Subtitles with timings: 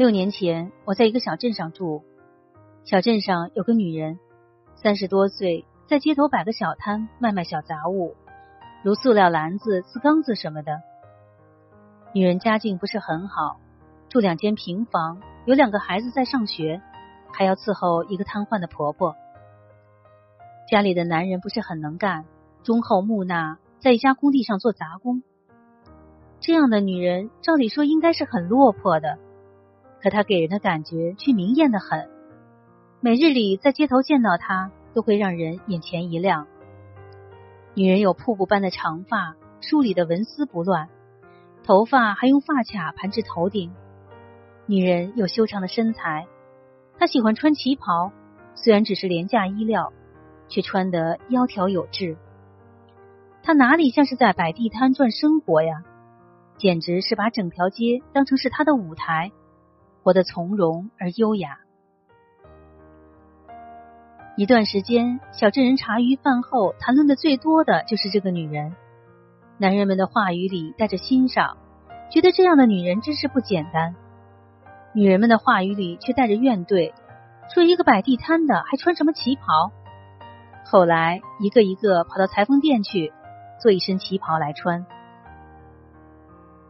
[0.00, 2.02] 六年前，我在一个小镇上住。
[2.84, 4.18] 小镇上有个女人，
[4.74, 8.16] 三十多岁，在街头摆个小摊，卖卖小杂物，
[8.82, 10.80] 如塑料篮子、瓷缸子什么的。
[12.14, 13.60] 女人家境不是很好，
[14.08, 16.80] 住两间平房，有两个孩子在上学，
[17.30, 19.14] 还要伺候一个瘫痪的婆婆。
[20.66, 22.24] 家里的男人不是很能干，
[22.62, 25.22] 忠厚木讷，在一家工地上做杂工。
[26.40, 29.18] 这样的女人，照理说应该是很落魄的，
[30.02, 32.08] 可她给人的感觉却明艳的很。
[33.00, 36.46] 每日里在街头见到她，都会让人眼前一亮。
[37.74, 40.88] 女人有瀑布般的长发，梳理的纹丝不乱，
[41.64, 43.72] 头发还用发卡盘至头顶。
[44.66, 46.26] 女人有修长的身材，
[46.98, 48.12] 她喜欢穿旗袍，
[48.54, 49.92] 虽然只是廉价衣料，
[50.48, 52.16] 却穿得窈窕有致。
[53.42, 55.82] 她哪里像是在摆地摊赚生活呀？
[56.58, 59.32] 简直是把整条街当成是她的舞台，
[60.02, 61.58] 活得从容而优雅。
[64.36, 68.74] 一段时间，小镇人茶余饭后谈论的最多的就是这个女人。
[69.58, 71.58] 男人们的话语里带着欣赏，
[72.10, 73.94] 觉得这样的女人真是不简单；
[74.94, 76.94] 女人们的话语里却带着怨怼，
[77.52, 79.70] 说一个摆地摊的还穿什么旗袍。
[80.64, 83.12] 后来，一个一个跑到裁缝店去
[83.60, 84.86] 做一身旗袍来穿。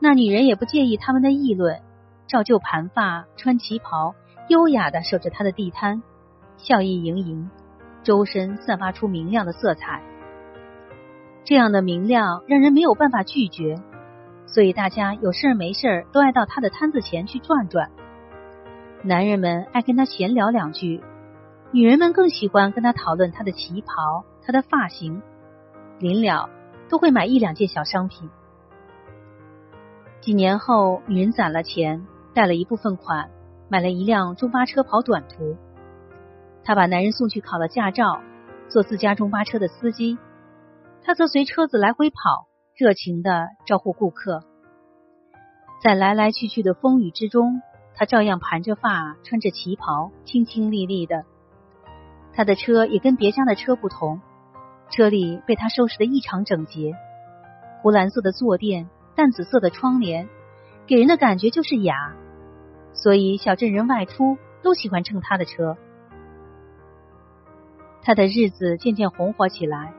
[0.00, 1.80] 那女人也不介意他们的议论，
[2.30, 4.14] 照旧盘发，穿旗袍，
[4.48, 6.00] 优雅的守着他的地摊，
[6.56, 7.50] 笑意盈盈，
[8.04, 10.00] 周身散发出明亮的色彩。
[11.42, 13.82] 这样的明亮让人没有办法拒绝，
[14.46, 17.90] 所以大家有事儿没事儿都爱到他的摊子前去转转。
[19.02, 21.02] 男人们爱跟他闲聊两句，
[21.72, 25.20] 女人们更喜欢跟他讨论他的旗袍、他的发型，
[25.98, 26.48] 临了
[26.88, 28.30] 都会买一两件小商品。
[30.20, 33.30] 几年后，女人攒了钱，贷了一部分款，
[33.68, 35.56] 买了一辆中巴车跑短途。
[36.62, 38.20] 她把男人送去考了驾照，
[38.68, 40.18] 做自家中巴车的司机。
[41.02, 42.46] 她则随车子来回跑，
[42.76, 44.42] 热情的招呼顾客。
[45.82, 47.62] 在来来去去的风雨之中，
[47.94, 51.24] 她照样盘着发，穿着旗袍，清清丽丽的。
[52.32, 54.20] 她的车也跟别家的车不同，
[54.90, 56.94] 车里被她收拾的异常整洁，
[57.82, 58.88] 湖蓝色的坐垫。
[59.16, 60.28] 淡紫色的窗帘，
[60.90, 62.16] 给人的感觉就是雅，
[62.92, 65.76] 所以小镇人外出都喜欢乘他的车。
[68.02, 69.94] 他的日子渐渐红火起来，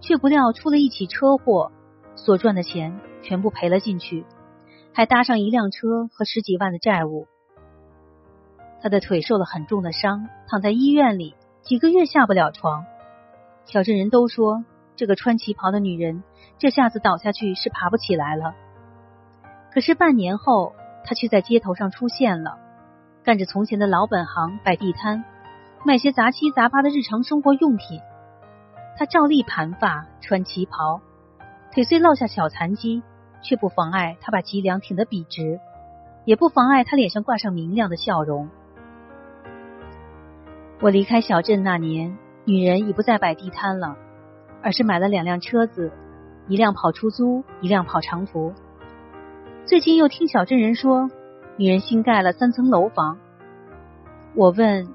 [0.00, 1.72] 却不料出了一起车祸，
[2.14, 4.24] 所赚的钱全部赔了进去，
[4.92, 7.26] 还搭上一辆车和十几万的债务。
[8.80, 12.84] 他的腿受了很重的伤，躺在医院里几个月下不了床。
[13.64, 14.64] 小镇人都说，
[14.94, 16.22] 这个穿旗袍的女人。
[16.56, 18.54] 这下子倒下去是爬不起来了。
[19.74, 20.72] 可是半年后，
[21.04, 22.58] 他却在街头上出现了，
[23.24, 25.24] 干着从前的老本行，摆地摊，
[25.84, 28.00] 卖些杂七杂八的日常生活用品。
[28.96, 31.00] 他照例盘发，穿旗袍，
[31.72, 33.02] 腿虽落下小残疾，
[33.42, 35.58] 却不妨碍他把脊梁挺得笔直，
[36.24, 38.48] 也不妨碍他脸上挂上明亮的笑容。
[40.80, 43.96] 我离开小镇那年，女人已不再摆地摊了，
[44.62, 45.90] 而是买了两辆车子。
[46.46, 48.52] 一辆跑出租，一辆跑长途。
[49.66, 51.10] 最近又听小镇人说，
[51.56, 53.16] 女人新盖了三层楼房。
[54.34, 54.92] 我问，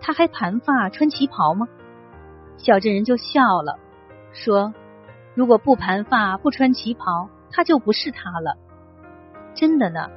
[0.00, 1.68] 她还盘发穿旗袍吗？
[2.56, 3.78] 小镇人就笑了，
[4.32, 4.74] 说
[5.36, 8.56] ：“如果不盘发不穿旗袍，她就不是她了。
[9.54, 10.10] 真的呢，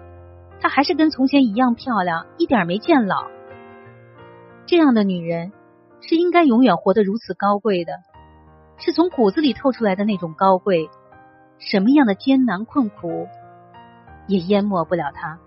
[0.60, 3.28] 她还是跟从前一样漂亮，一点没见老。
[4.66, 5.54] 这样的女人
[6.02, 7.94] 是应该永远活得如此高贵的。”
[8.80, 10.90] 是从骨子里透出来的那种高贵，
[11.60, 13.28] 什么样的艰难困苦
[14.28, 15.38] 也淹没不了他。